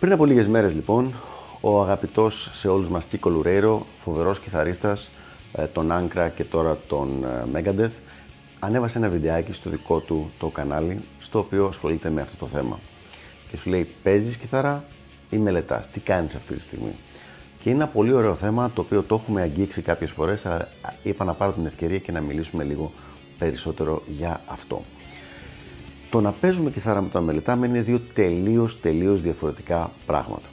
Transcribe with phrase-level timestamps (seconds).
[0.00, 1.14] Πριν από λίγες μέρες λοιπόν,
[1.60, 5.10] ο αγαπητός σε όλους μας Κίκο Λουρέιρο, φοβερός κιθαρίστας,
[5.52, 7.90] ε, τον Άγκρα και τώρα τον ε, Megadeth,
[8.58, 12.78] ανέβασε ένα βιντεάκι στο δικό του το κανάλι, στο οποίο ασχολείται με αυτό το θέμα.
[13.50, 14.84] Και σου λέει, παίζεις κιθάρα
[15.30, 16.94] ή μελετάς, τι κάνεις αυτή τη στιγμή;
[17.62, 20.68] Και είναι ένα πολύ ωραίο θέμα, το οποίο το έχουμε αγγίξει κάποιες φορές, αλλά
[21.02, 22.92] είπα να πάρω την ευκαιρία και να μιλήσουμε λίγο
[23.38, 24.82] περισσότερο για αυτό.
[26.10, 30.48] Το να παίζουμε κιθάρα με το να μελετάμε είναι δύο τελείως, τελείως διαφορετικά πράγματα.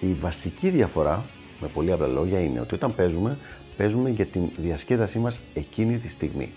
[0.00, 1.24] Η βασική διαφορά,
[1.60, 3.38] με πολύ απλά λόγια, είναι ότι όταν παίζουμε,
[3.76, 6.52] παίζουμε για την διασκέδασή μας εκείνη τη στιγμή.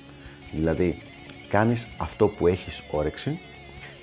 [0.54, 1.02] Δηλαδή,
[1.50, 3.40] κάνεις αυτό που έχεις όρεξη,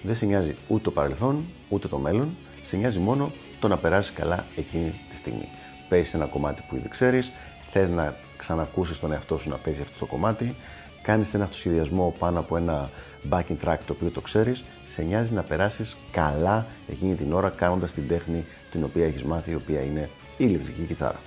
[0.02, 2.28] δεν σε νοιάζει ούτε το παρελθόν, ούτε το μέλλον,
[2.62, 5.48] σε νοιάζει μόνο το να περάσεις καλά εκείνη τη στιγμή.
[5.88, 7.32] Παίζεις ένα κομμάτι που ήδη ξέρεις,
[7.70, 10.54] θες να ξανακούσεις τον εαυτό σου να παίζει αυτό το κομμάτι,
[11.02, 12.90] κάνεις ένα αυτοσχεδιασμό πάνω από ένα
[13.30, 17.92] backing track το οποίο το ξέρεις, σε νοιάζει να περάσεις καλά εκείνη την ώρα κάνοντας
[17.92, 21.20] την τέχνη την οποία έχεις μάθει, η οποία είναι η ηλεκτρική κιθάρα.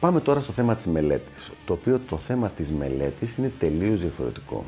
[0.00, 4.64] Πάμε τώρα στο θέμα της μελέτης, το οποίο το θέμα της μελέτης είναι τελείως διαφορετικό.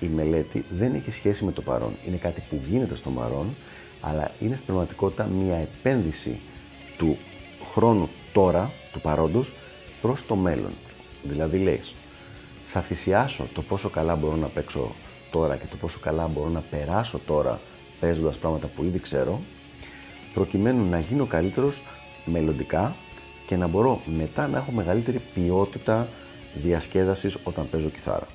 [0.00, 3.54] Η μελέτη δεν έχει σχέση με το παρόν, είναι κάτι που γίνεται στο παρόν,
[4.00, 6.40] αλλά είναι στην πραγματικότητα μια επένδυση
[6.98, 7.18] του
[7.72, 9.52] χρόνου τώρα, του παρόντος,
[10.00, 10.70] προς το μέλλον.
[11.24, 11.94] Δηλαδή λες,
[12.68, 14.94] θα θυσιάσω το πόσο καλά μπορώ να παίξω
[15.30, 17.60] τώρα και το πόσο καλά μπορώ να περάσω τώρα
[18.00, 19.40] παίζοντας πράγματα που ήδη ξέρω,
[20.34, 21.82] προκειμένου να γίνω καλύτερος
[22.24, 22.94] μελλοντικά
[23.46, 26.08] και να μπορώ μετά να έχω μεγαλύτερη ποιότητα
[26.54, 28.26] διασκέδασης όταν παίζω κιθάρα.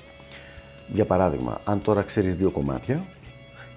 [0.92, 3.04] Για παράδειγμα, αν τώρα ξέρεις δύο κομμάτια,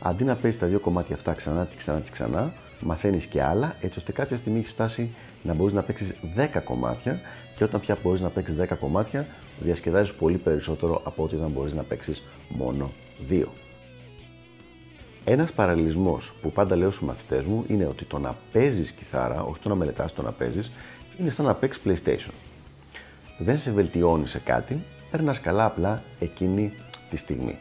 [0.02, 3.76] αντί να παίζεις τα δύο κομμάτια αυτά ξανά και ξανά και ξανά, μαθαίνεις και άλλα,
[3.82, 5.10] έτσι ώστε κάποια στιγμή έχεις φτάσει
[5.44, 7.22] να μπορείς να παίξεις 10 κομμάτια
[7.56, 9.28] και όταν πια μπορείς να παίξεις 10 κομμάτια,
[9.60, 13.52] διασκεδάζεις πολύ περισσότερο από ό,τι όταν μπορείς να παίξεις μόνο δύο.
[15.26, 19.60] Ένας παραλληλισμός που πάντα λέω στους μαθητές μου είναι ότι το να παίζεις κιθάρα, όχι
[19.60, 20.72] το να μελετάς, το να παίζεις,
[21.20, 22.34] είναι σαν να παίξεις PlayStation.
[23.38, 26.74] Δεν σε βελτιώνει σε κάτι, περνάς καλά απλά εκείνη
[27.10, 27.58] τη στιγμή.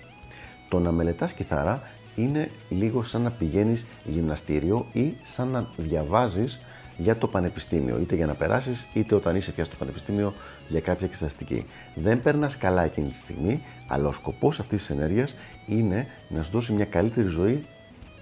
[0.68, 1.82] Το να μελετάς κιθάρα
[2.16, 6.60] είναι λίγο σαν να πηγαίνεις γυμναστήριο ή σαν να διαβάζεις
[7.02, 10.34] για το πανεπιστήμιο, είτε για να περάσεις, είτε όταν είσαι πια στο πανεπιστήμιο
[10.68, 11.66] για κάποια εξεταστική.
[11.94, 15.34] Δεν περνάς καλά εκείνη τη στιγμή, αλλά ο σκοπός αυτής της ενέργειας
[15.66, 17.64] είναι να σου δώσει μια καλύτερη ζωή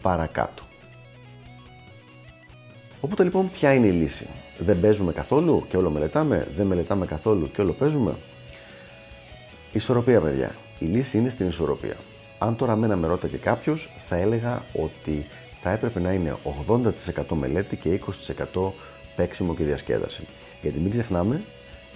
[0.03, 0.63] παρακάτω.
[3.01, 7.51] Οπότε λοιπόν ποια είναι η λύση; Δεν παίζουμε καθόλου και όλο μελετάμε, δεν μελετάμε καθόλου
[7.51, 8.15] και όλο παίζουμε;
[9.73, 10.55] Ισορροπία παιδιά.
[10.79, 11.97] Η λύση είναι στην ισορροπία.
[12.39, 15.27] Αν τώρα μένα με ρώταγε κάποιος, θα έλεγα ότι
[15.62, 16.37] θα έπρεπε να είναι
[16.69, 18.00] 80% μελέτη και
[18.54, 18.72] 20%
[19.16, 20.22] παίξιμο και διασκέδαση.
[20.62, 21.43] Γιατί μην ξεχνάμε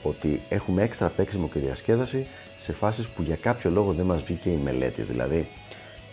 [0.03, 2.27] ότι έχουμε έξτρα παίξιμο και διασκέδαση
[2.59, 5.03] σε φάσεις που για κάποιο λόγο δεν μας βγήκε η μελέτη.
[5.03, 5.49] Δηλαδή,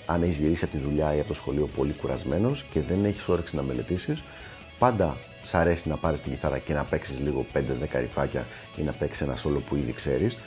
[0.05, 3.27] αν έχεις γυρίσει από τη δουλειά ή από το σχολείο πολύ κουρασμένος και δεν έχεις
[3.27, 4.23] όρεξη να μελετήσεις,
[4.79, 8.45] πάντα σ' αρέσει να πάρεις την κιθάρα και να παίξεις λίγο 5-10 ρηφάκια
[8.77, 10.37] ή να παίξεις ένα σόλο που ήδη ξέρεις,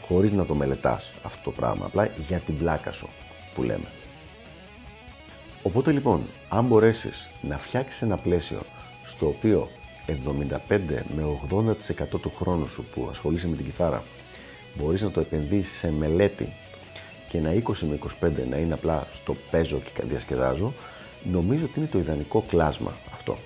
[0.00, 1.86] χωρίς να το μελετάς αυτό το πράγμα.
[1.86, 3.08] Απλά για την πλάκα σου
[3.54, 3.86] που λέμε.
[5.62, 8.60] Οπότε λοιπόν, αν μπορέσεις να φτιάξεις ένα πλαίσιο
[9.06, 9.68] στο οποίο
[10.06, 10.78] 75
[11.14, 14.02] με 80% του χρόνου σου που ασχολείσαι με την κιθάρα
[14.74, 16.52] μπορείς να το επενδύσεις σε μελέτη
[17.28, 20.72] και ένα 20 με 25 να είναι απλά στο παίζω και διασκεδάζω,
[21.24, 23.36] νομίζω ότι είναι το ιδανικό κλάσμα αυτό.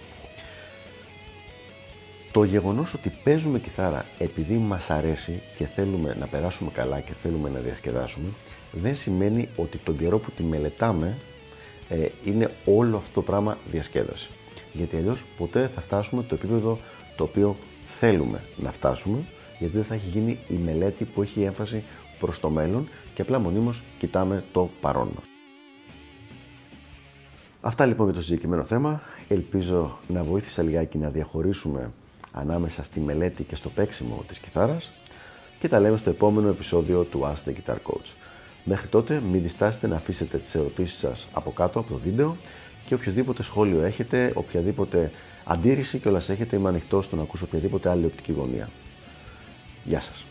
[2.32, 7.50] Το γεγονός ότι παίζουμε κιθάρα επειδή μας αρέσει και θέλουμε να περάσουμε καλά και θέλουμε
[7.50, 8.28] να διασκεδάσουμε,
[8.72, 11.16] δεν σημαίνει ότι τον καιρό που τη μελετάμε
[11.88, 14.28] ε, είναι όλο αυτό το πράγμα διασκέδαση.
[14.72, 16.78] Γιατί αλλιώς ποτέ θα φτάσουμε το επίπεδο
[17.16, 19.18] το οποίο θέλουμε να φτάσουμε,
[19.58, 21.82] γιατί δεν θα έχει γίνει η μελέτη που έχει έμφαση
[22.18, 25.24] προς το μέλλον και απλά μονίμως κοιτάμε το παρόν μας.
[27.60, 29.02] Αυτά λοιπόν για το συγκεκριμένο θέμα.
[29.28, 31.90] Ελπίζω να βοήθησα λιγάκι να διαχωρίσουμε
[32.32, 34.92] ανάμεσα στη μελέτη και στο παίξιμο της κιθάρας
[35.60, 38.12] και τα λέμε στο επόμενο επεισόδιο του Ask the Guitar Coach.
[38.64, 42.36] Μέχρι τότε μην διστάσετε να αφήσετε τις ερωτήσεις σας από κάτω από το βίντεο
[42.86, 45.10] και οποιοδήποτε σχόλιο έχετε, οποιαδήποτε
[45.44, 48.68] αντίρρηση και όλα έχετε είμαι ανοιχτός στο να ακούσω οποιαδήποτε άλλη οπτική γωνία.
[49.84, 50.24] Γεια σας.